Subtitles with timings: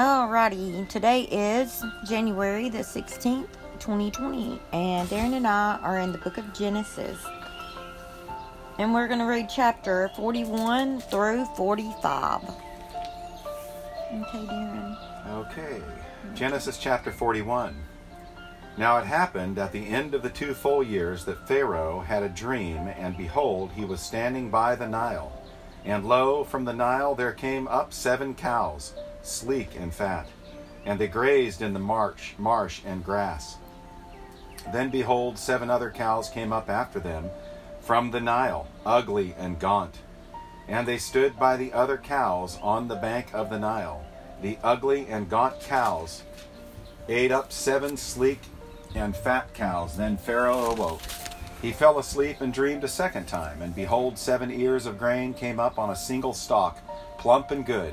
[0.00, 3.48] Alrighty, today is January the 16th,
[3.80, 7.22] 2020, and Darren and I are in the book of Genesis.
[8.78, 12.44] And we're going to read chapter 41 through 45.
[12.44, 12.54] Okay,
[14.46, 14.96] Darren.
[15.32, 15.82] Okay,
[16.34, 17.76] Genesis chapter 41.
[18.78, 22.30] Now it happened at the end of the two full years that Pharaoh had a
[22.30, 25.30] dream, and behold, he was standing by the Nile.
[25.84, 30.26] And lo, from the Nile there came up seven cows, sleek and fat,
[30.84, 33.56] and they grazed in the marsh, marsh and grass.
[34.72, 37.30] Then behold, seven other cows came up after them
[37.80, 39.98] from the Nile, ugly and gaunt.
[40.68, 44.04] And they stood by the other cows on the bank of the Nile.
[44.42, 46.22] The ugly and gaunt cows
[47.08, 48.40] ate up seven sleek
[48.94, 49.96] and fat cows.
[49.96, 51.02] Then Pharaoh awoke
[51.62, 55.60] he fell asleep and dreamed a second time, and behold, seven ears of grain came
[55.60, 56.78] up on a single stalk,
[57.18, 57.92] plump and good.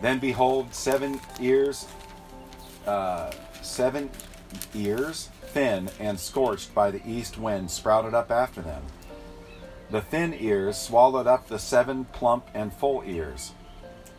[0.00, 1.86] Then behold, seven ears,
[2.86, 3.30] uh,
[3.62, 4.10] seven
[4.74, 8.82] ears, thin and scorched by the east wind, sprouted up after them.
[9.90, 13.52] The thin ears swallowed up the seven plump and full ears.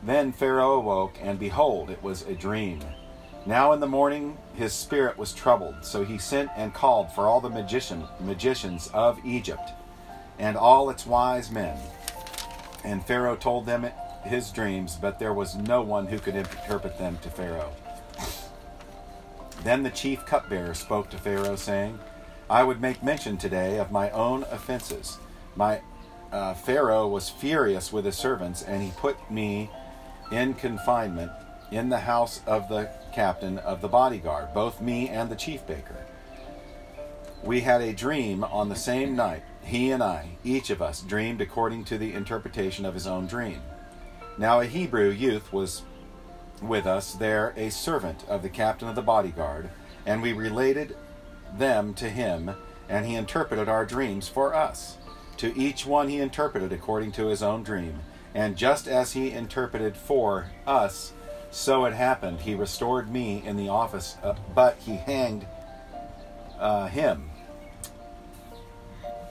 [0.03, 2.81] Then Pharaoh awoke, and behold, it was a dream.
[3.45, 7.41] Now in the morning his spirit was troubled, so he sent and called for all
[7.41, 9.71] the magician, magicians of Egypt
[10.38, 11.77] and all its wise men.
[12.83, 13.85] And Pharaoh told them
[14.23, 17.73] his dreams, but there was no one who could interpret them to Pharaoh.
[19.63, 22.00] Then the chief cupbearer spoke to Pharaoh, saying,
[22.50, 25.17] I would make mention today of my own offenses.
[25.55, 25.81] My
[26.31, 29.69] uh, Pharaoh was furious with his servants, and he put me
[30.31, 31.31] in confinement
[31.72, 36.06] in the house of the captain of the bodyguard, both me and the chief baker.
[37.44, 39.44] We had a dream on the same night.
[39.63, 43.61] He and I, each of us, dreamed according to the interpretation of his own dream.
[44.37, 45.83] Now a Hebrew youth was
[46.61, 49.69] with us there, a servant of the captain of the bodyguard,
[50.05, 50.95] and we related
[51.57, 52.51] them to him,
[52.88, 54.97] and he interpreted our dreams for us.
[55.38, 58.00] To each one he interpreted according to his own dream,
[58.33, 61.13] and just as he interpreted for us,
[61.50, 62.41] so it happened.
[62.41, 65.45] He restored me in the office, uh, but he hanged
[66.59, 67.29] uh, him.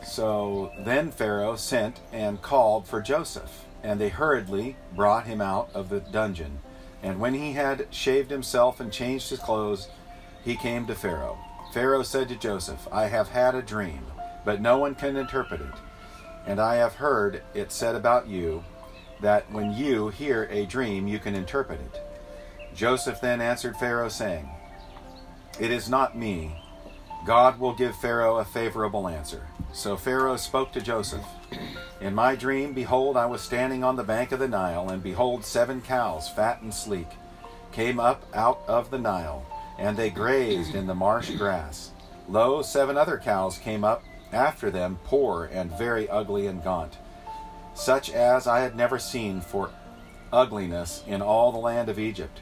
[0.04, 5.88] So then Pharaoh sent and called for Joseph, and they hurriedly brought him out of
[5.88, 6.58] the dungeon.
[7.02, 9.88] And when he had shaved himself and changed his clothes,
[10.44, 11.38] he came to Pharaoh.
[11.72, 14.04] Pharaoh said to Joseph, I have had a dream,
[14.44, 15.74] but no one can interpret it.
[16.46, 18.64] And I have heard it said about you
[19.20, 22.02] that when you hear a dream, you can interpret it.
[22.74, 24.48] Joseph then answered Pharaoh, saying,
[25.58, 26.56] It is not me.
[27.26, 29.46] God will give Pharaoh a favorable answer.
[29.72, 31.24] So Pharaoh spoke to Joseph
[32.00, 35.44] In my dream, behold, I was standing on the bank of the Nile, and behold,
[35.44, 37.08] seven cows, fat and sleek,
[37.72, 39.44] came up out of the Nile,
[39.78, 41.90] and they grazed in the marsh grass.
[42.26, 44.02] Lo, seven other cows came up
[44.32, 46.96] after them, poor and very ugly and gaunt,
[47.74, 49.70] such as I had never seen for
[50.32, 52.40] ugliness in all the land of Egypt.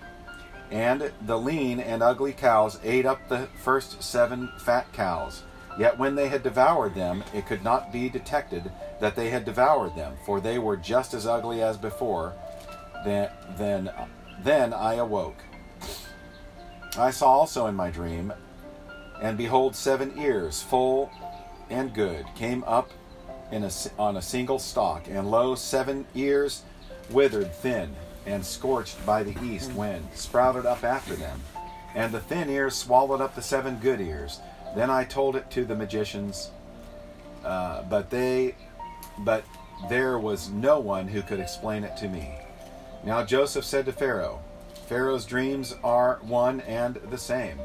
[0.70, 5.42] And the lean and ugly cows ate up the first seven fat cows.
[5.78, 9.94] Yet when they had devoured them, it could not be detected that they had devoured
[9.94, 12.34] them, for they were just as ugly as before.
[13.04, 13.90] Then, then,
[14.42, 15.40] then I awoke.
[16.96, 18.32] I saw also in my dream,
[19.22, 21.10] and behold, seven ears, full
[21.70, 22.90] and good, came up
[23.52, 26.62] in a, on a single stalk, and lo, seven ears
[27.10, 27.94] withered thin
[28.26, 31.40] and scorched by the east wind, sprouted up after them.
[31.94, 34.40] And the thin ears swallowed up the seven good ears.
[34.74, 36.50] Then I told it to the magicians,
[37.44, 38.54] uh, but they,
[39.18, 39.44] but
[39.88, 42.34] there was no one who could explain it to me.
[43.04, 44.40] Now Joseph said to Pharaoh,
[44.86, 47.58] Pharaoh's dreams are one and the same.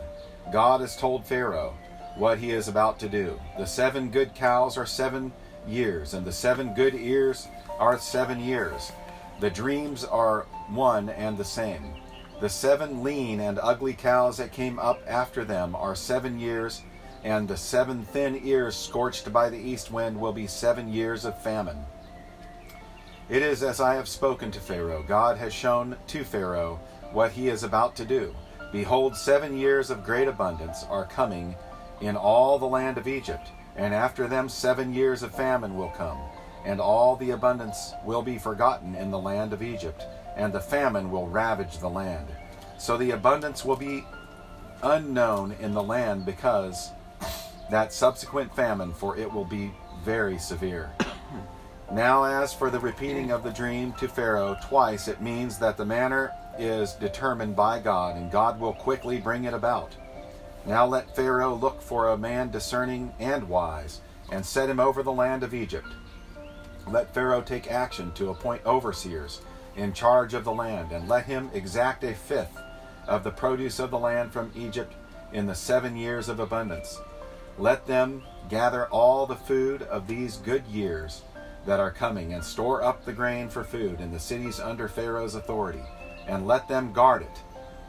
[0.51, 1.73] God has told Pharaoh
[2.15, 3.39] what he is about to do.
[3.57, 5.31] The seven good cows are seven
[5.67, 7.47] years, and the seven good ears
[7.79, 8.91] are seven years.
[9.39, 11.95] The dreams are one and the same.
[12.39, 16.81] The seven lean and ugly cows that came up after them are seven years,
[17.23, 21.41] and the seven thin ears scorched by the east wind will be seven years of
[21.41, 21.85] famine.
[23.29, 25.03] It is as I have spoken to Pharaoh.
[25.07, 26.79] God has shown to Pharaoh
[27.11, 28.35] what he is about to do.
[28.71, 31.55] Behold, seven years of great abundance are coming
[32.01, 36.19] in all the land of Egypt, and after them seven years of famine will come
[36.65, 40.05] and all the abundance will be forgotten in the land of Egypt,
[40.35, 42.27] and the famine will ravage the land.
[42.77, 44.05] So the abundance will be
[44.81, 46.91] unknown in the land because
[47.69, 49.73] that subsequent famine, for it will be
[50.03, 50.91] very severe.
[51.91, 55.85] Now, as for the repeating of the dream to Pharaoh twice, it means that the
[55.85, 59.95] manner is determined by God, and God will quickly bring it about.
[60.65, 64.01] Now let Pharaoh look for a man discerning and wise,
[64.31, 65.87] and set him over the land of Egypt.
[66.87, 69.41] Let Pharaoh take action to appoint overseers
[69.75, 72.57] in charge of the land, and let him exact a fifth
[73.07, 74.93] of the produce of the land from Egypt
[75.31, 76.99] in the seven years of abundance.
[77.57, 81.21] Let them gather all the food of these good years
[81.65, 85.35] that are coming, and store up the grain for food in the cities under Pharaoh's
[85.35, 85.83] authority,
[86.27, 87.41] and let them guard it.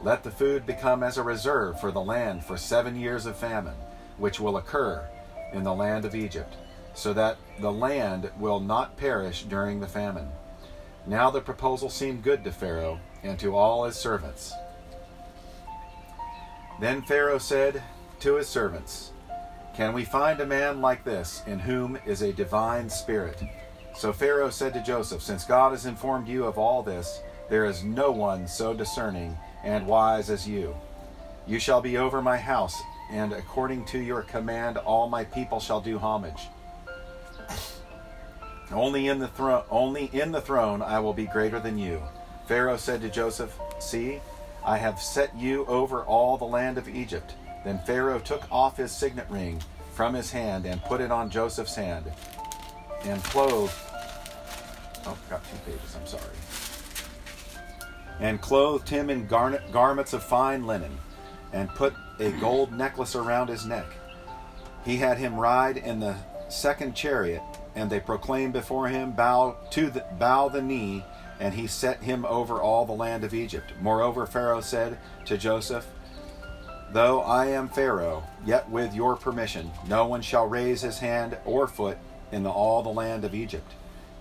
[0.03, 3.77] Let the food become as a reserve for the land for seven years of famine,
[4.19, 5.09] which will occur
[5.53, 6.55] in the land of Egypt,
[6.95, 10.29] so that the land will not perish during the famine.
[11.07, 14.53] Now the proposal seemed good to Pharaoh and to all his servants.
[16.81, 17.83] Then Pharaoh said
[18.21, 19.13] to his servants,
[19.75, 23.43] Can we find a man like this in whom is a divine spirit?
[23.97, 27.83] So Pharaoh said to Joseph, Since God has informed you of all this, there is
[27.83, 30.77] no one so discerning and wise as you.
[31.47, 32.81] You shall be over my house,
[33.11, 36.49] and according to your command, all my people shall do homage.
[38.71, 42.01] Only in the throne, only in the throne, I will be greater than you.
[42.47, 44.21] Pharaoh said to Joseph, See,
[44.65, 47.35] I have set you over all the land of Egypt.
[47.65, 49.63] Then Pharaoh took off his signet ring
[49.93, 52.05] from his hand and put it on Joseph's hand,
[53.05, 53.73] and clothed.
[55.07, 55.97] Oh, got two pages.
[55.99, 56.23] I'm sorry.
[58.21, 60.99] And clothed him in garnet, garments of fine linen,
[61.53, 63.87] and put a gold necklace around his neck.
[64.85, 66.17] He had him ride in the
[66.49, 67.43] second chariot,
[67.75, 71.05] and they proclaimed before him, "Bow to the bow the knee."
[71.41, 73.73] And he set him over all the land of Egypt.
[73.81, 75.87] Moreover, Pharaoh said to Joseph,
[76.95, 81.67] Though I am Pharaoh, yet with your permission, no one shall raise his hand or
[81.67, 81.99] foot
[82.31, 83.73] in the, all the land of Egypt.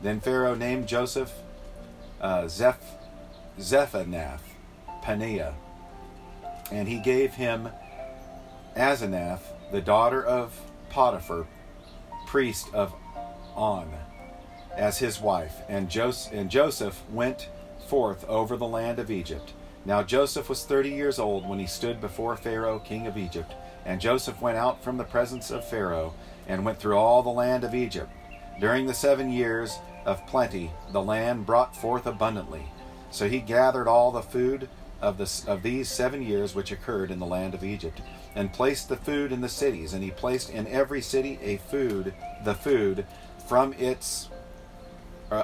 [0.02, 1.32] Then Pharaoh named Joseph
[2.20, 2.82] uh, Zeph,
[3.60, 4.42] Zephanath
[5.04, 5.54] Paneah,
[6.72, 7.70] and he gave him
[8.76, 10.60] Asenath, the daughter of
[10.90, 11.46] Potiphar,
[12.26, 12.92] priest of
[13.54, 13.88] On,
[14.76, 15.58] as his wife.
[15.70, 17.50] And, Jos- and Joseph went
[17.88, 19.54] forth over the land of Egypt.
[19.86, 23.54] Now Joseph was thirty years old when he stood before Pharaoh, king of Egypt.
[23.86, 26.14] And Joseph went out from the presence of Pharaoh
[26.48, 28.10] and went through all the land of Egypt.
[28.60, 32.64] During the seven years of plenty, the land brought forth abundantly.
[33.12, 34.70] So he gathered all the food
[35.02, 38.02] of, the, of these seven years which occurred in the land of Egypt,
[38.36, 39.94] and placed the food in the cities.
[39.94, 42.14] And he placed in every city a food,
[42.46, 43.06] the food
[43.48, 44.30] from its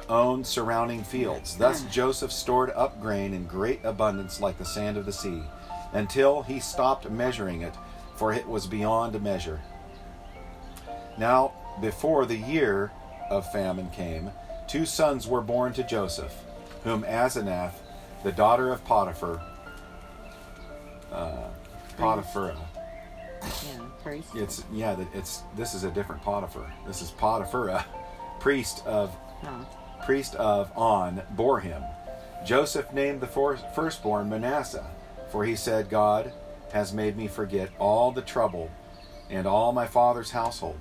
[0.10, 1.58] own surrounding fields.
[1.58, 5.42] Thus Joseph stored up grain in great abundance like the sand of the sea,
[5.94, 7.74] until he stopped measuring it,
[8.16, 9.60] for it was beyond measure.
[11.18, 12.92] Now, before the year
[13.30, 14.32] of famine came,
[14.68, 16.34] two sons were born to Joseph,
[16.84, 17.74] whom Asenath,
[18.24, 19.42] the daughter of Potiphar,
[21.12, 21.48] uh,
[23.66, 24.30] Yeah, priest.
[24.36, 26.72] it's yeah, it's this is a different Potiphar.
[26.86, 27.84] This is Potiphar,
[28.40, 29.66] priest of No.
[30.06, 31.84] Priest of On, bore him.
[32.46, 34.88] Joseph named the firstborn Manasseh,
[35.32, 36.32] for he said, God
[36.72, 38.72] has made me forget all the trouble
[39.30, 40.78] and all my father's household.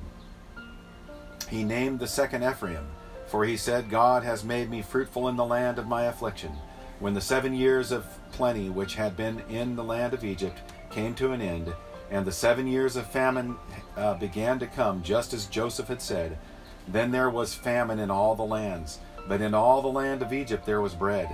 [1.48, 2.86] He named the second Ephraim,
[3.26, 6.52] for he said, God has made me fruitful in the land of my affliction.
[6.98, 10.60] When the seven years of plenty which had been in the land of Egypt
[10.90, 11.75] came to an end,
[12.10, 13.56] and the seven years of famine
[13.96, 16.38] uh, began to come, just as Joseph had said,
[16.87, 18.98] then there was famine in all the lands,
[19.28, 21.28] but in all the land of Egypt there was bread.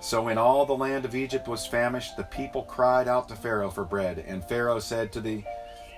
[0.00, 3.70] So when all the land of Egypt was famished, the people cried out to Pharaoh
[3.70, 5.44] for bread, and Pharaoh said to the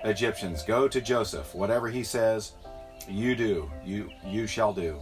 [0.03, 2.53] Egyptians, Go to Joseph, whatever he says,
[3.07, 4.99] you do, you you shall do.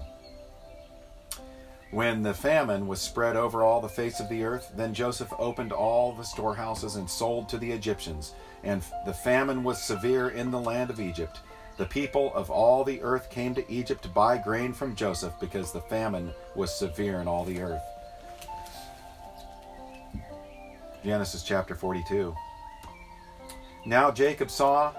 [1.91, 5.71] When the famine was spread over all the face of the earth, then Joseph opened
[5.71, 10.59] all the storehouses and sold to the Egyptians, and the famine was severe in the
[10.59, 11.39] land of Egypt.
[11.79, 15.71] The people of all the earth came to Egypt to buy grain from Joseph because
[15.71, 17.81] the famine was severe in all the earth.
[21.05, 22.35] Genesis chapter 42.
[23.85, 24.93] Now Jacob saw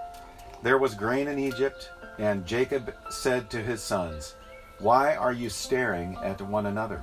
[0.62, 4.34] there was grain in Egypt, and Jacob said to his sons,
[4.78, 7.02] Why are you staring at one another?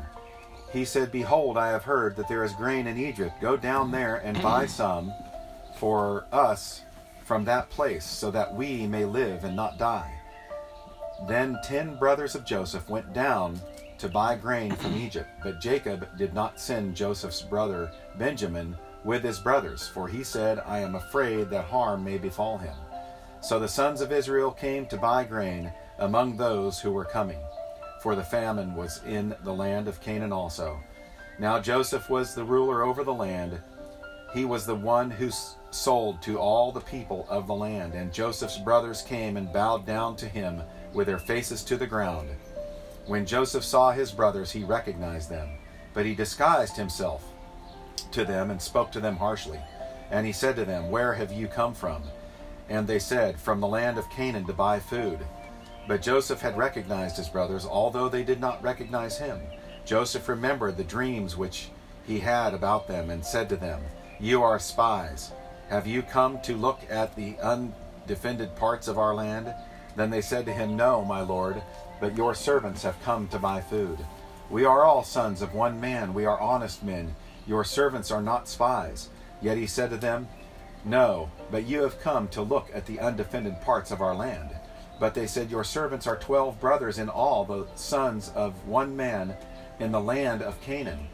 [0.74, 3.40] He said, Behold, I have heard that there is grain in Egypt.
[3.40, 5.14] Go down there and buy some
[5.76, 6.82] for us
[7.28, 10.12] from that place, so that we may live and not die.
[11.28, 13.60] Then ten brothers of Joseph went down
[13.98, 19.40] to buy grain from Egypt, but Jacob did not send Joseph's brother Benjamin with his
[19.40, 22.76] brothers, for he said, I am afraid that harm may befall him.
[23.42, 27.40] So the sons of Israel came to buy grain among those who were coming,
[28.02, 30.80] for the famine was in the land of Canaan also.
[31.40, 33.60] Now Joseph was the ruler over the land.
[34.34, 35.30] He was the one who
[35.72, 37.94] sold to all the people of the land.
[37.94, 40.62] And Joseph's brothers came and bowed down to him
[40.94, 42.30] with their faces to the ground.
[43.06, 45.50] When Joseph saw his brothers, he recognized them,
[45.94, 47.24] but he disguised himself
[48.12, 49.60] to them and spoke to them harshly.
[50.12, 52.04] And he said to them, Where have you come from?
[52.70, 55.20] And they said, From the land of Canaan to buy food.
[55.88, 59.40] But Joseph had recognized his brothers, although they did not recognize him.
[59.86, 61.70] Joseph remembered the dreams which
[62.06, 63.82] he had about them and said to them,
[64.20, 65.32] You are spies.
[65.70, 69.54] Have you come to look at the undefended parts of our land?
[69.96, 71.62] Then they said to him, No, my lord,
[72.00, 74.00] but your servants have come to buy food.
[74.50, 77.16] We are all sons of one man, we are honest men.
[77.46, 79.10] Your servants are not spies.
[79.40, 80.28] Yet he said to them,
[80.84, 84.50] No, but you have come to look at the undefended parts of our land.
[85.00, 89.36] But they said, Your servants are twelve brothers in all, the sons of one man
[89.80, 91.08] in the land of Canaan.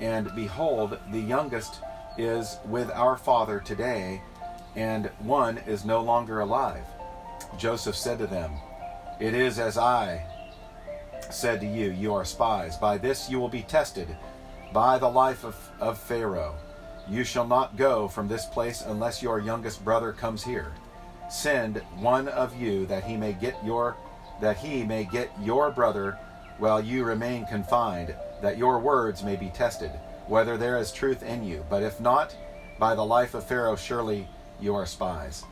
[0.00, 1.80] And behold, the youngest
[2.18, 4.22] is with our father today,
[4.76, 6.84] and one is no longer alive.
[7.58, 8.52] Joseph said to them,
[9.20, 10.24] It is as I
[11.30, 12.76] said to you, you are spies.
[12.76, 14.08] By this you will be tested,
[14.72, 16.54] by the life of, of Pharaoh.
[17.08, 20.72] You shall not go from this place unless your youngest brother comes here.
[21.30, 23.96] Send one of you that he may get your
[24.40, 26.18] that he may get your brother
[26.58, 29.92] while you remain confined, that your words may be tested,
[30.28, 31.64] whether there is truth in you.
[31.68, 32.34] But if not,
[32.78, 34.28] by the life of Pharaoh, surely
[34.60, 35.44] you are spies.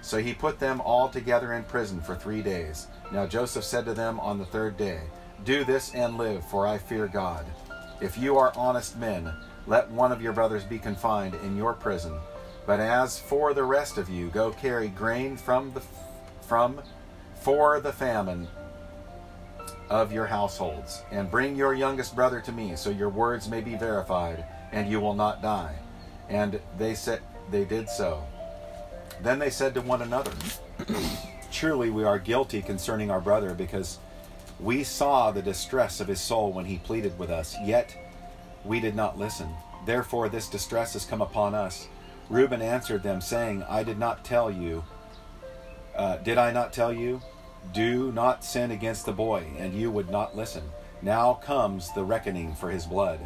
[0.00, 2.88] So he put them all together in prison for three days.
[3.12, 5.00] Now Joseph said to them on the third day,
[5.44, 7.46] Do this and live, for I fear God.
[8.00, 9.32] If you are honest men,
[9.66, 12.18] let one of your brothers be confined in your prison.
[12.66, 15.82] But as for the rest of you, go carry grain from the
[16.42, 16.80] from
[17.34, 18.48] for the famine
[19.92, 23.76] of your households, and bring your youngest brother to me, so your words may be
[23.76, 25.76] verified, and you will not die.
[26.30, 27.20] And they said
[27.50, 28.24] they did so.
[29.22, 30.32] Then they said to one another,
[31.52, 33.98] Truly we are guilty concerning our brother, because
[34.58, 37.94] we saw the distress of his soul when he pleaded with us, yet
[38.64, 39.50] we did not listen.
[39.84, 41.86] Therefore this distress has come upon us.
[42.30, 44.84] Reuben answered them, saying, I did not tell you.
[45.94, 47.20] Uh, did I not tell you?
[47.72, 50.64] Do not sin against the boy, and you would not listen.
[51.00, 53.20] Now comes the reckoning for his blood.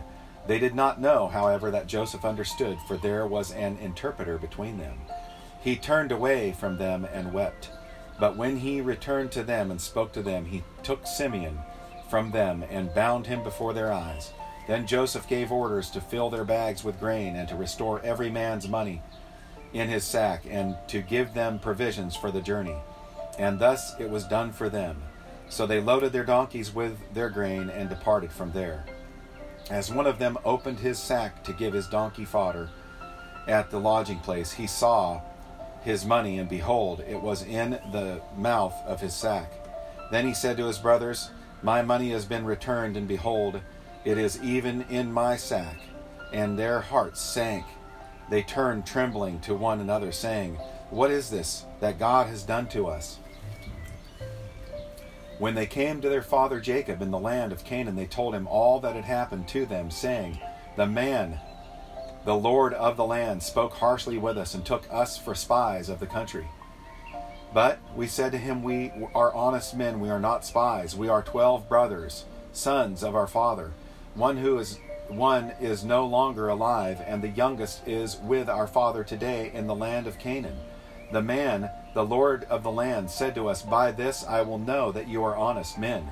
[0.46, 4.98] They did not know, however, that Joseph understood, for there was an interpreter between them.
[5.60, 7.70] He turned away from them and wept.
[8.20, 11.58] But when he returned to them and spoke to them, he took Simeon
[12.08, 14.32] from them and bound him before their eyes.
[14.68, 18.68] Then Joseph gave orders to fill their bags with grain and to restore every man's
[18.68, 19.02] money
[19.72, 22.76] in his sack and to give them provisions for the journey.
[23.38, 25.02] And thus it was done for them.
[25.48, 28.84] So they loaded their donkeys with their grain and departed from there.
[29.70, 32.70] As one of them opened his sack to give his donkey fodder
[33.46, 35.20] at the lodging place, he saw
[35.82, 39.52] his money, and behold, it was in the mouth of his sack.
[40.10, 41.30] Then he said to his brothers,
[41.62, 43.60] My money has been returned, and behold,
[44.04, 45.78] it is even in my sack.
[46.32, 47.64] And their hearts sank.
[48.30, 50.56] They turned trembling to one another, saying,
[50.90, 53.18] What is this that God has done to us?
[55.38, 58.46] When they came to their father Jacob in the land of Canaan, they told him
[58.46, 60.40] all that had happened to them, saying,
[60.76, 61.38] The man,
[62.24, 66.00] the Lord of the land, spoke harshly with us and took us for spies of
[66.00, 66.46] the country.
[67.52, 70.96] But we said to him, We are honest men, we are not spies.
[70.96, 73.72] We are twelve brothers, sons of our father.
[74.14, 74.78] One who is
[75.08, 79.74] one is no longer alive, and the youngest is with our father today in the
[79.74, 80.56] land of Canaan.
[81.12, 84.92] The man, the Lord of the land, said to us, By this I will know
[84.92, 86.10] that you are honest men.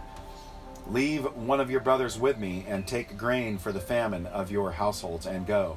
[0.89, 4.73] Leave one of your brothers with me, and take grain for the famine of your
[4.73, 5.77] households, and go.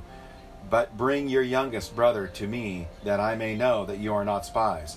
[0.70, 4.46] But bring your youngest brother to me, that I may know that you are not
[4.46, 4.96] spies,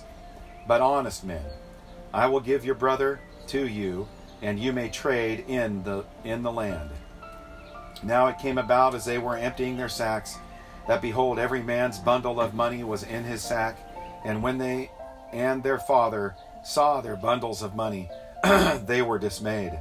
[0.65, 1.43] but honest men.
[2.13, 4.07] I will give your brother to you,
[4.41, 6.89] and you may trade in the in the land.
[8.01, 10.37] Now it came about as they were emptying their sacks,
[10.87, 13.77] that behold, every man's bundle of money was in his sack.
[14.23, 14.89] And when they
[15.31, 18.09] and their father saw their bundles of money,
[18.85, 19.77] they were dismayed.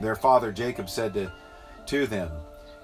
[0.00, 1.32] Their father Jacob said to,
[1.86, 2.30] to them,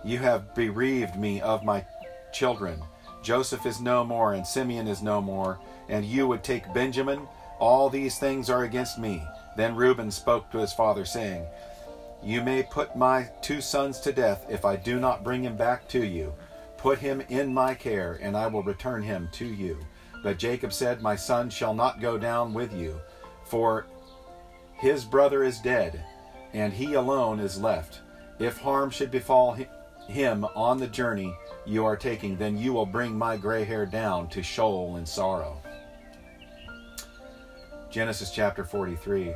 [0.04, 1.84] You have bereaved me of my
[2.32, 2.82] children.
[3.22, 7.26] Joseph is no more, and Simeon is no more, and you would take Benjamin?
[7.58, 9.22] All these things are against me.
[9.56, 11.44] Then Reuben spoke to his father, saying,
[12.22, 15.86] You may put my two sons to death if I do not bring him back
[15.88, 16.32] to you.
[16.78, 19.78] Put him in my care, and I will return him to you.
[20.22, 23.00] But Jacob said, My son shall not go down with you,
[23.44, 23.86] for
[24.74, 26.04] his brother is dead,
[26.52, 28.00] and he alone is left.
[28.38, 29.56] If harm should befall
[30.08, 31.34] him on the journey
[31.66, 35.60] you are taking, then you will bring my gray hair down to Sheol in sorrow.
[37.90, 39.34] Genesis chapter 43.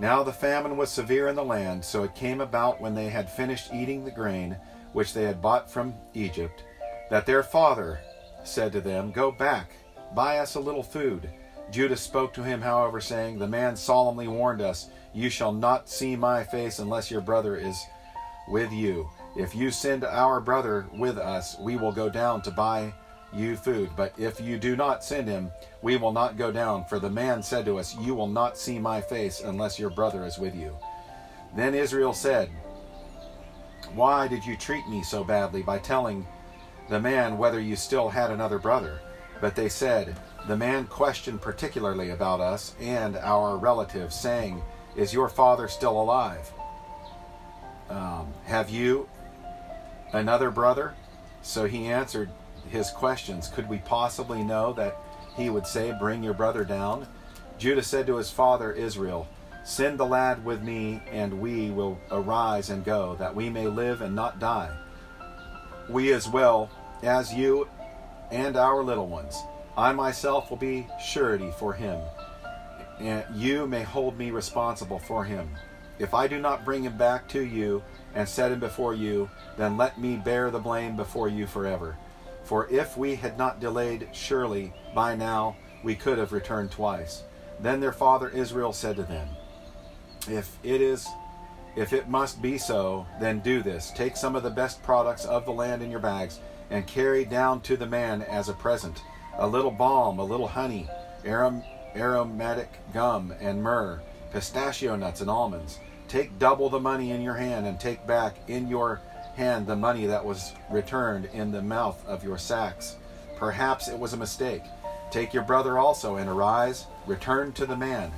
[0.00, 3.30] Now the famine was severe in the land, so it came about when they had
[3.30, 4.56] finished eating the grain
[4.92, 6.64] which they had bought from Egypt,
[7.10, 8.00] that their father
[8.44, 9.72] said to them, Go back,
[10.14, 11.28] buy us a little food.
[11.70, 16.16] Judas spoke to him, however, saying, The man solemnly warned us, You shall not see
[16.16, 17.78] my face unless your brother is
[18.48, 19.08] with you.
[19.36, 22.92] If you send our brother with us, we will go down to buy
[23.32, 23.90] you food.
[23.96, 25.50] But if you do not send him,
[25.82, 26.84] we will not go down.
[26.86, 30.24] For the man said to us, You will not see my face unless your brother
[30.24, 30.76] is with you.
[31.54, 32.50] Then Israel said,
[33.94, 36.26] Why did you treat me so badly by telling
[36.88, 39.00] the man whether you still had another brother?
[39.40, 40.16] But they said,
[40.46, 44.62] The man questioned particularly about us and our relatives, saying,
[44.96, 46.50] Is your father still alive?
[47.88, 49.08] Um, have you
[50.12, 50.94] another brother?
[51.42, 52.30] So he answered
[52.68, 53.48] his questions.
[53.48, 54.96] Could we possibly know that
[55.36, 57.06] he would say, Bring your brother down?
[57.58, 59.28] Judah said to his father Israel,
[59.64, 64.00] Send the lad with me, and we will arise and go, that we may live
[64.00, 64.74] and not die.
[65.90, 66.70] We as well
[67.02, 67.68] as you
[68.30, 69.42] and our little ones.
[69.76, 72.00] I myself will be surety for him,
[72.98, 75.48] and you may hold me responsible for him.
[75.98, 77.82] If I do not bring him back to you
[78.14, 81.96] and set him before you, then let me bear the blame before you forever.
[82.44, 87.22] For if we had not delayed, surely by now we could have returned twice.
[87.60, 89.28] Then their father Israel said to them,
[90.28, 91.06] If it is
[91.76, 93.92] if it must be so, then do this.
[93.92, 96.40] Take some of the best products of the land in your bags
[96.70, 99.02] and carry down to the man as a present
[99.38, 100.88] a little balm, a little honey,
[101.24, 105.78] arom- aromatic gum, and myrrh, pistachio nuts, and almonds.
[106.08, 109.00] Take double the money in your hand, and take back in your
[109.36, 112.96] hand the money that was returned in the mouth of your sacks.
[113.36, 114.62] Perhaps it was a mistake.
[115.12, 118.10] Take your brother also, and arise, return to the man.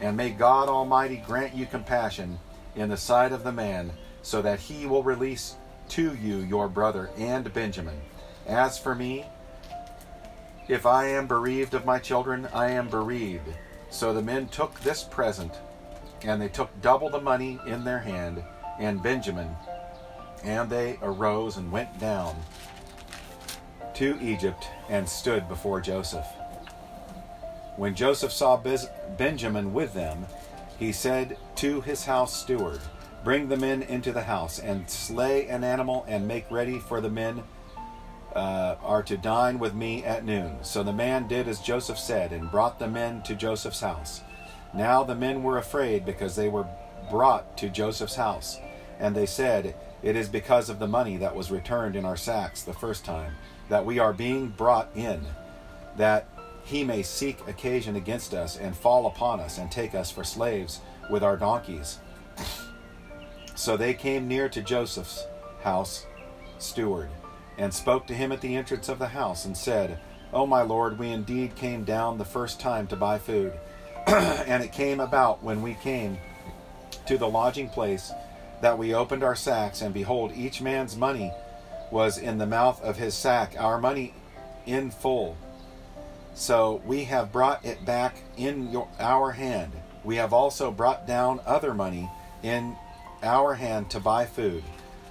[0.00, 2.38] And may God Almighty grant you compassion
[2.76, 3.90] in the sight of the man,
[4.22, 5.56] so that he will release
[5.90, 8.00] to you your brother and Benjamin.
[8.46, 9.26] As for me,
[10.68, 13.48] if I am bereaved of my children, I am bereaved.
[13.90, 15.52] So the men took this present,
[16.22, 18.42] and they took double the money in their hand,
[18.78, 19.48] and Benjamin.
[20.44, 22.36] And they arose and went down
[23.94, 26.26] to Egypt and stood before Joseph.
[27.76, 28.62] When Joseph saw
[29.18, 30.26] Benjamin with them,
[30.78, 32.80] he said to his house steward,
[33.22, 37.10] Bring the men into the house, and slay an animal, and make ready for the
[37.10, 37.42] men
[38.34, 40.58] uh, are to dine with me at noon.
[40.62, 44.22] So the man did as Joseph said, and brought the men to Joseph's house.
[44.72, 46.66] Now the men were afraid because they were
[47.10, 48.58] brought to Joseph's house.
[48.98, 52.62] And they said, It is because of the money that was returned in our sacks
[52.62, 53.34] the first time
[53.68, 55.24] that we are being brought in,
[55.96, 56.28] that
[56.64, 60.80] he may seek occasion against us and fall upon us and take us for slaves
[61.10, 61.98] with our donkeys.
[63.60, 65.26] So they came near to Joseph's
[65.62, 66.06] house
[66.56, 67.10] steward,
[67.58, 70.00] and spoke to him at the entrance of the house, and said,
[70.32, 73.52] O my lord, we indeed came down the first time to buy food.
[74.06, 76.16] and it came about when we came
[77.04, 78.10] to the lodging place
[78.62, 81.30] that we opened our sacks, and behold, each man's money
[81.90, 84.14] was in the mouth of his sack, our money
[84.64, 85.36] in full.
[86.32, 89.72] So we have brought it back in your, our hand.
[90.02, 92.10] We have also brought down other money
[92.42, 92.74] in
[93.22, 94.62] our hand to buy food.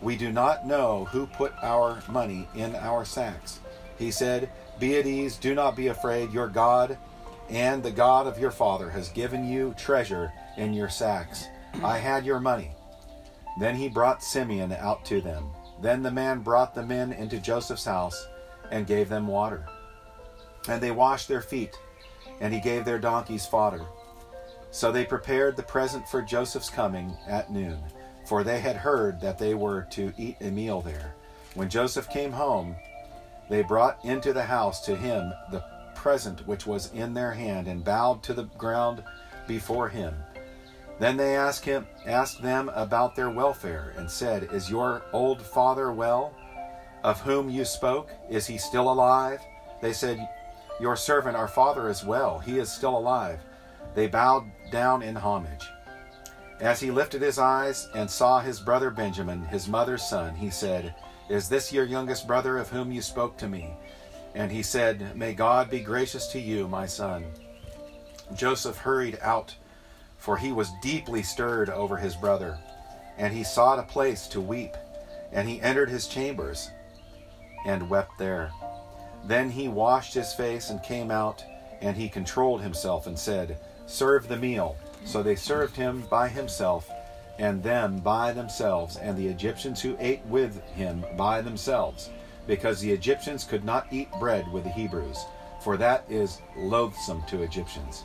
[0.02, 3.60] We do not know who put our money in our sacks.
[3.98, 6.32] He said, Be at ease, do not be afraid.
[6.32, 6.98] Your God
[7.50, 11.46] and the God of your father has given you treasure in your sacks.
[11.84, 12.72] I had your money.
[13.60, 15.50] Then he brought Simeon out to them.
[15.82, 18.28] Then the man brought the men into Joseph's house
[18.72, 19.66] and gave them water.
[20.68, 21.76] And they washed their feet,
[22.40, 23.86] and he gave their donkeys fodder.
[24.72, 27.80] So they prepared the present for Joseph's coming at noon
[28.30, 31.16] for they had heard that they were to eat a meal there.
[31.56, 32.76] When Joseph came home,
[33.50, 35.64] they brought into the house to him the
[35.96, 39.04] present which was in their hand, and bowed to the ground
[39.48, 40.14] before him.
[41.00, 45.92] Then they asked him, asked them about their welfare, and said, "Is your old father
[45.92, 46.32] well,
[47.04, 48.12] of whom you spoke?
[48.30, 49.42] Is he still alive?"
[49.82, 50.30] They said,
[50.80, 52.38] "Your servant, our father, is well.
[52.38, 53.40] He is still alive."
[53.96, 55.68] They bowed down in homage.
[56.60, 60.94] As he lifted his eyes and saw his brother Benjamin, his mother's son, he said,
[61.30, 63.74] Is this your youngest brother of whom you spoke to me?
[64.36, 67.26] And he said, May God be gracious to you, my son.
[68.36, 69.56] Joseph hurried out,
[70.18, 72.58] for he was deeply stirred over his brother.
[73.20, 74.76] and he sought a place to weep.
[75.32, 76.72] And he entered his chambers
[77.66, 78.52] and wept there.
[79.26, 81.44] Then he washed his face and came out,
[81.82, 84.78] and he controlled himself and said, Serve the meal.
[85.06, 86.90] So they served him by himself,
[87.38, 92.10] and them by themselves, and the Egyptians who ate with him by themselves,
[92.48, 95.24] because the Egyptians could not eat bread with the Hebrews,
[95.64, 98.04] for that is loathsome to Egyptians.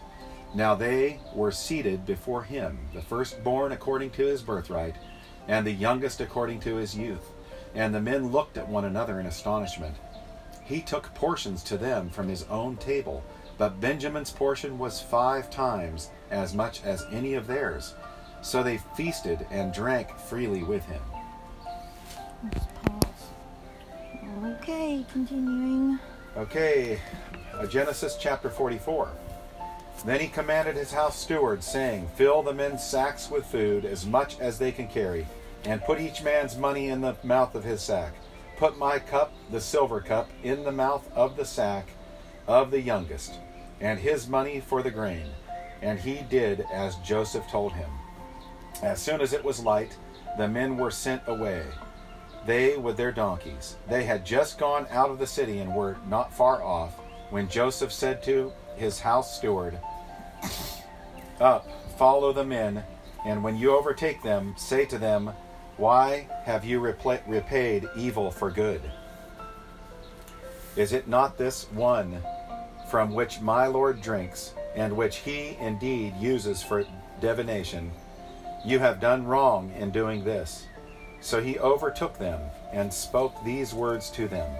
[0.54, 4.94] Now they were seated before him, the firstborn according to his birthright,
[5.48, 7.32] and the youngest according to his youth.
[7.74, 9.96] And the men looked at one another in astonishment.
[10.62, 13.24] He took portions to them from his own table,
[13.58, 17.94] but Benjamin's portion was five times as much as any of theirs.
[18.42, 21.02] So they feasted and drank freely with him.
[22.44, 23.04] Let's pause.
[24.44, 25.98] Okay, continuing.
[26.36, 27.00] Okay,
[27.54, 29.08] uh, Genesis chapter 44.
[30.04, 34.38] Then he commanded his house steward, saying, Fill the men's sacks with food, as much
[34.38, 35.26] as they can carry,
[35.64, 38.12] and put each man's money in the mouth of his sack.
[38.58, 41.88] Put my cup, the silver cup, in the mouth of the sack
[42.46, 43.34] of the youngest,
[43.80, 45.26] and his money for the grain.
[45.82, 47.90] And he did as Joseph told him.
[48.82, 49.96] As soon as it was light,
[50.36, 51.62] the men were sent away,
[52.46, 53.76] they with their donkeys.
[53.88, 56.94] They had just gone out of the city and were not far off,
[57.30, 59.78] when Joseph said to his house steward,
[61.40, 62.84] Up, follow the men,
[63.24, 65.32] and when you overtake them, say to them,
[65.78, 68.82] Why have you repaid evil for good?
[70.76, 72.20] Is it not this one
[72.90, 76.86] from which my Lord drinks, and which he indeed uses for
[77.20, 77.90] divination?
[78.64, 80.66] You have done wrong in doing this.
[81.20, 82.40] So he overtook them
[82.72, 84.50] and spoke these words to them.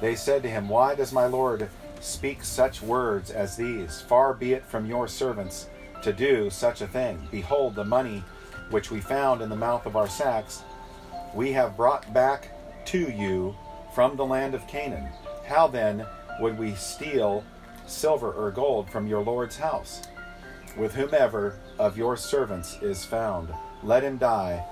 [0.00, 1.68] They said to him, Why does my Lord
[2.00, 4.00] speak such words as these?
[4.02, 5.66] Far be it from your servants
[6.02, 7.26] to do such a thing.
[7.30, 8.22] Behold, the money
[8.70, 10.62] which we found in the mouth of our sacks,
[11.34, 12.50] we have brought back
[12.86, 13.54] to you
[13.94, 15.08] from the land of Canaan.
[15.46, 16.06] How then
[16.40, 17.44] would we steal
[17.88, 20.02] silver or gold from your Lord's house?
[20.76, 24.64] With whomever of your servants is found, let him die,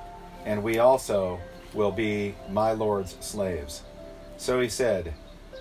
[0.45, 1.41] and we also
[1.75, 3.83] will be my Lord's slaves.
[4.37, 5.15] So he said,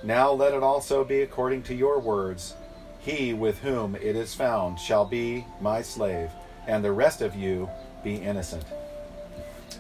[0.04, 2.56] Now let it also be according to your words.
[3.00, 6.32] He with whom it is found shall be my slave,
[6.68, 7.70] and the rest of you
[8.04, 8.66] be innocent.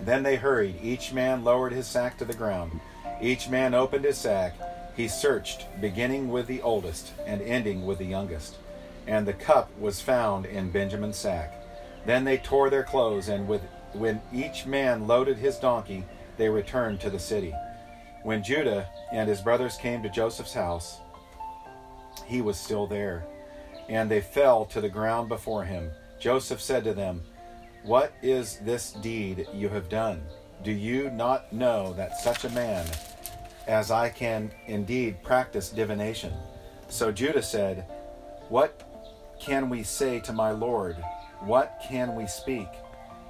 [0.03, 0.75] Then they hurried.
[0.81, 2.79] Each man lowered his sack to the ground.
[3.21, 4.53] Each man opened his sack.
[4.95, 8.55] He searched, beginning with the oldest and ending with the youngest.
[9.07, 11.61] And the cup was found in Benjamin's sack.
[12.05, 13.61] Then they tore their clothes, and with,
[13.93, 16.05] when each man loaded his donkey,
[16.37, 17.53] they returned to the city.
[18.23, 20.99] When Judah and his brothers came to Joseph's house,
[22.25, 23.25] he was still there,
[23.89, 25.91] and they fell to the ground before him.
[26.19, 27.21] Joseph said to them,
[27.83, 30.23] What is this deed you have done?
[30.63, 32.85] Do you not know that such a man
[33.67, 36.33] as I can indeed practice divination?
[36.87, 37.85] So Judah said,
[38.49, 38.81] What
[39.39, 40.95] can we say to my Lord?
[41.41, 42.67] What can we speak?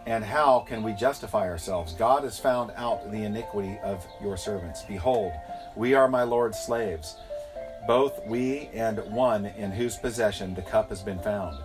[0.06, 1.94] And how can we justify ourselves?
[1.94, 4.84] God has found out the iniquity of your servants.
[4.84, 5.34] Behold,
[5.76, 7.16] we are my Lord's slaves,
[7.88, 11.58] both we and one in whose possession the cup has been found.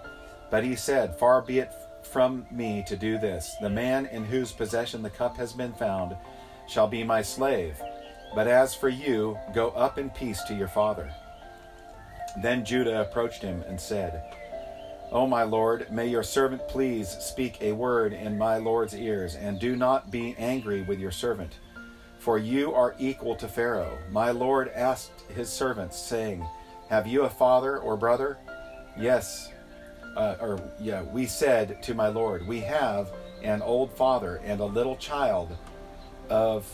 [0.50, 3.54] But he said, Far be it from me to do this.
[3.61, 6.16] The man in whose possession the cup has been found
[6.66, 7.80] shall be my slave.
[8.35, 11.12] But as for you, go up in peace to your father.
[12.43, 14.23] Then Judah approached him and said,
[15.12, 19.59] O my Lord, may your servant please speak a word in my Lord's ears, and
[19.59, 21.59] do not be angry with your servant.
[22.21, 23.99] For you are equal to Pharaoh.
[24.12, 26.47] My Lord asked his servants, saying,
[26.88, 28.38] Have you a father or brother?
[28.97, 29.51] Yes.
[30.16, 33.11] Uh, or, yeah, we said to my Lord, We have
[33.43, 35.57] an old father and a little child
[36.29, 36.71] of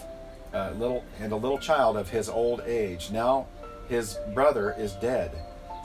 [0.79, 3.11] little and a little child of his old age.
[3.11, 3.47] Now
[3.89, 5.33] his brother is dead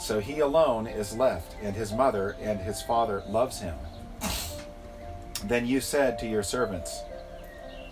[0.01, 3.75] so he alone is left, and his mother and his father loves him.
[5.45, 7.03] Then you said to your servants,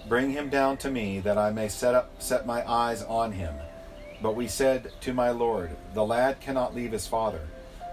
[0.08, 3.54] Bring him down to me, that I may set up set my eyes on him.
[4.24, 7.42] But we said to my Lord, The lad cannot leave his father,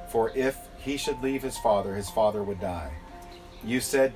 [0.09, 2.92] for if he should leave his father, his father would die.
[3.62, 4.14] You said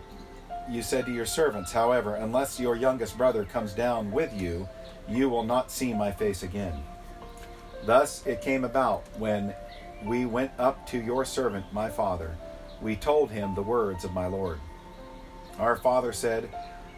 [0.68, 4.68] you said to your servants, however, unless your youngest brother comes down with you,
[5.08, 6.82] you will not see my face again.
[7.84, 9.54] Thus it came about when
[10.04, 12.36] we went up to your servant, my father.
[12.80, 14.60] We told him the words of my Lord.
[15.58, 16.48] Our father said,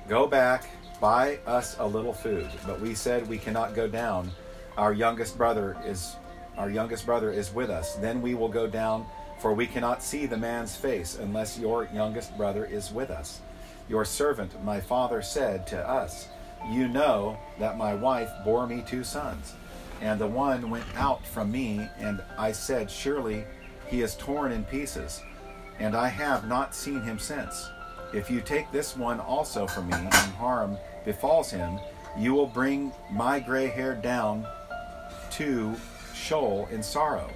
[0.08, 0.68] Go back,
[1.00, 2.48] buy us a little food.
[2.66, 4.30] But we said, We cannot go down.
[4.76, 6.16] Our youngest brother is
[6.56, 7.94] our youngest brother is with us.
[7.94, 9.06] Then we will go down,
[9.40, 13.40] for we cannot see the man's face unless your youngest brother is with us.
[13.88, 16.28] Your servant, my father, said to us,
[16.70, 19.54] You know that my wife bore me two sons,
[20.00, 23.44] and the one went out from me, and I said, Surely
[23.88, 25.20] he is torn in pieces,
[25.78, 27.68] and I have not seen him since.
[28.14, 31.78] If you take this one also from me, and harm befalls him,
[32.16, 34.46] you will bring my gray hair down
[35.32, 35.74] to
[36.14, 37.30] Sheol in sorrow.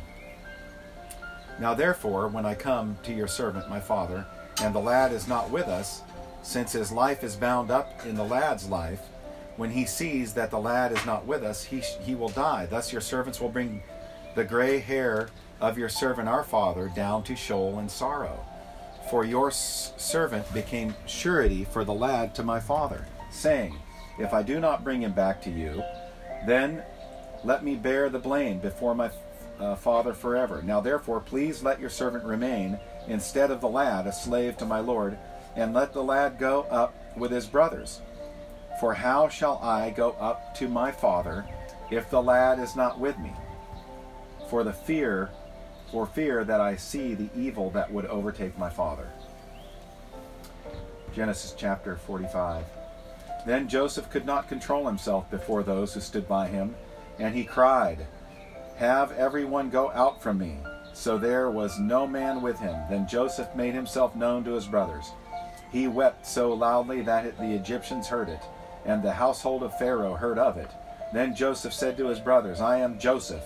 [1.58, 4.26] Now therefore, when I come to your servant my father,
[4.62, 6.02] and the lad is not with us,
[6.46, 9.00] since his life is bound up in the lad's life,
[9.56, 12.66] when he sees that the lad is not with us, he, he will die.
[12.66, 13.82] Thus your servants will bring
[14.36, 15.28] the gray hair
[15.60, 18.46] of your servant our father down to Sheol in sorrow.
[19.10, 23.74] For your servant became surety for the lad to my father, saying,
[24.18, 25.82] If I do not bring him back to you,
[26.46, 26.82] then
[27.42, 29.10] let me bear the blame before my
[29.58, 30.62] uh, father forever.
[30.62, 32.78] Now therefore, please let your servant remain
[33.08, 35.18] instead of the lad, a slave to my lord,
[35.56, 38.02] and let the lad go up with his brothers.
[38.78, 41.46] For how shall I go up to my father
[41.90, 43.32] if the lad is not with me?
[44.48, 45.30] For the fear,
[45.90, 49.08] for fear that I see the evil that would overtake my father.
[51.14, 52.64] Genesis chapter 45.
[53.46, 56.74] Then Joseph could not control himself before those who stood by him,
[57.18, 58.06] and he cried,
[58.76, 60.58] Have everyone go out from me.
[60.92, 62.76] So there was no man with him.
[62.90, 65.12] Then Joseph made himself known to his brothers.
[65.72, 68.42] He wept so loudly that the Egyptians heard it,
[68.84, 70.70] and the household of Pharaoh heard of it.
[71.12, 73.42] Then Joseph said to his brothers, I am Joseph.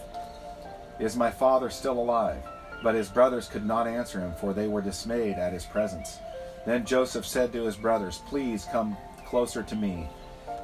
[0.99, 2.43] Is my father still alive?
[2.83, 6.19] But his brothers could not answer him, for they were dismayed at his presence.
[6.67, 10.09] Then Joseph said to his brothers, Please come closer to me.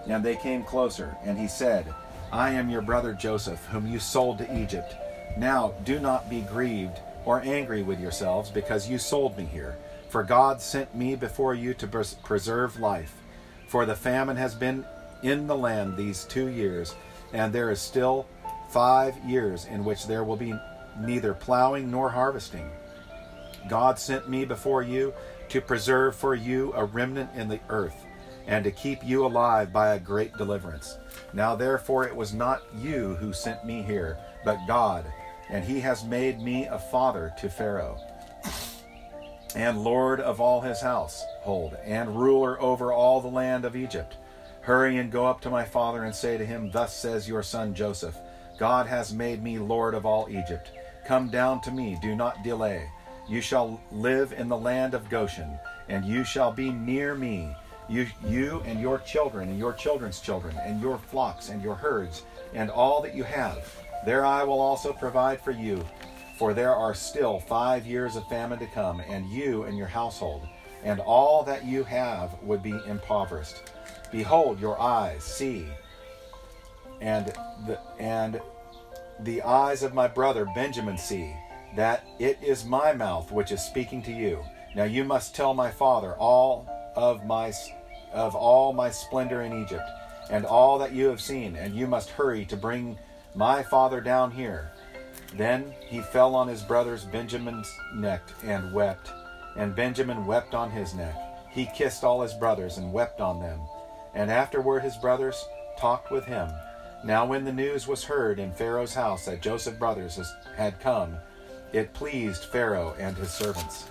[0.07, 1.87] And they came closer, and he said,
[2.33, 4.95] I am your brother Joseph, whom you sold to Egypt.
[5.37, 9.77] Now do not be grieved or angry with yourselves, because you sold me here.
[10.09, 13.15] For God sent me before you to preserve life.
[13.67, 14.85] For the famine has been
[15.23, 16.95] in the land these two years,
[17.33, 18.27] and there is still
[18.71, 20.55] five years in which there will be
[21.01, 22.71] neither plowing nor harvesting.
[23.69, 25.13] God sent me before you
[25.49, 28.05] to preserve for you a remnant in the earth,
[28.47, 30.99] and to keep you alive by a great deliverance.
[31.33, 35.05] Now therefore it was not you who sent me here, but God,
[35.51, 38.01] and he has made me a father to Pharaoh
[39.57, 44.19] and Lord of all his household, and ruler over all the land of Egypt.
[44.61, 47.75] Hurry and go up to my father and say to him, Thus says your son
[47.75, 48.19] Joseph,
[48.59, 50.73] God has made me Lord of all Egypt.
[51.07, 52.87] Come down to me, do not delay.
[53.31, 57.57] You shall live in the land of Goshen, and you shall be near me,
[57.89, 62.25] you, you and your children, and your children's children, and your flocks, and your herds,
[62.53, 63.75] and all that you have.
[64.05, 65.83] There I will also provide for you
[66.37, 70.47] for there are still five years of famine to come, and you and your household,
[70.85, 73.63] and all that you have would be impoverished.
[74.13, 75.67] Behold, your eyes see,
[77.01, 77.27] and
[77.67, 78.41] the and
[79.21, 81.35] the eyes of my brother Benjamin see,
[81.75, 84.45] that it is my mouth which is speaking to you.
[84.75, 87.53] Now you must tell my father all of my
[88.13, 89.89] of all my splendor in Egypt,
[90.31, 92.99] and all that you have seen, and you must hurry to bring
[93.35, 94.71] my father down here
[95.37, 99.11] then he fell on his brother's Benjamin's neck and wept,
[99.57, 101.17] and Benjamin wept on his neck.
[101.51, 103.61] He kissed all his brothers and wept on them.
[104.15, 105.43] And afterward his brothers
[105.79, 106.49] talked with him.
[107.05, 110.19] Now, when the news was heard in Pharaoh's house that Joseph's brothers
[110.57, 111.17] had come,
[111.73, 113.87] it pleased Pharaoh and his servants.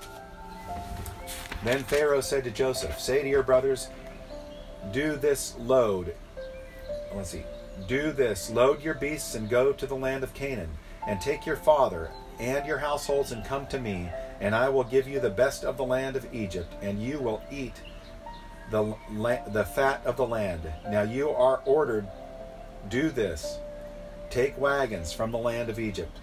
[1.64, 3.90] Then Pharaoh said to Joseph, Say to your brothers,
[4.92, 6.16] Do this load.
[7.14, 7.44] Let's see.
[7.88, 10.70] Do this, load your beasts and go to the land of Canaan
[11.08, 15.08] and take your father and your households and come to me, and I will give
[15.08, 17.82] you the best of the land of Egypt, and you will eat
[18.72, 18.96] the,
[19.48, 20.62] the fat of the land.
[20.90, 22.08] Now you are ordered,
[22.90, 23.60] do this.
[24.30, 26.20] Take wagons from the land of Egypt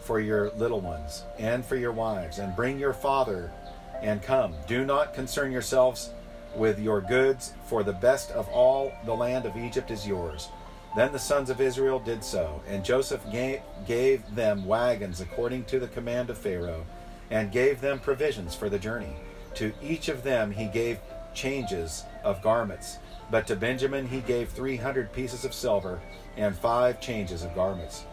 [0.00, 3.52] for your little ones and for your wives, and bring your father
[4.00, 4.54] and come.
[4.66, 6.10] Do not concern yourselves
[6.56, 10.48] with your goods, for the best of all the land of Egypt is yours.
[10.94, 15.80] Then the sons of Israel did so, and Joseph gave, gave them wagons according to
[15.80, 16.84] the command of Pharaoh,
[17.30, 19.16] and gave them provisions for the journey.
[19.54, 20.98] To each of them he gave
[21.34, 22.98] changes of garments,
[23.30, 26.00] but to Benjamin he gave three hundred pieces of silver
[26.36, 28.04] and five changes of garments.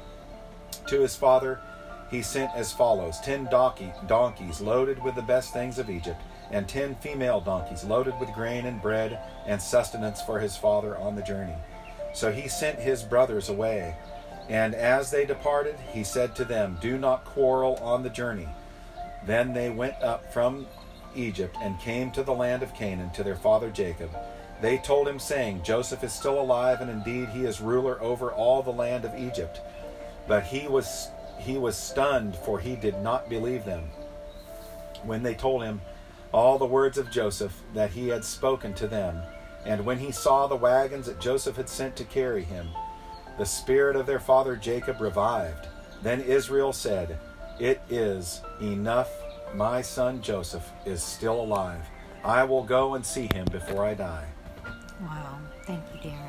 [0.88, 1.60] To his father
[2.10, 6.68] he sent as follows ten donkey, donkeys loaded with the best things of Egypt, and
[6.68, 11.22] ten female donkeys loaded with grain and bread and sustenance for his father on the
[11.22, 11.56] journey.
[12.14, 13.96] So he sent his brothers away.
[14.50, 18.48] And as they departed, he said to them, Do not quarrel on the journey.
[19.26, 20.66] Then they went up from
[21.16, 24.10] Egypt and came to the land of Canaan to their father Jacob,
[24.62, 28.62] they told him, saying, Joseph is still alive, and indeed he is ruler over all
[28.62, 29.62] the land of Egypt.
[30.28, 33.90] But he was he was stunned, for he did not believe them.
[35.04, 35.80] When they told him
[36.34, 39.22] all the words of Joseph that he had spoken to them,
[39.66, 42.70] and when he saw the wagons that Joseph had sent to carry him,
[43.38, 45.68] the spirit of their father Jacob revived.
[46.02, 47.18] Then Israel said,
[47.60, 49.10] It is enough.
[49.54, 51.86] My son Joseph is still alive.
[52.24, 54.28] I will go and see him before I die.
[55.02, 55.40] Wow.
[55.66, 56.29] Thank you, Darren.